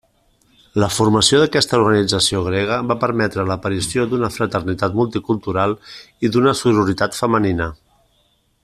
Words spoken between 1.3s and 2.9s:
d'aquesta organització grega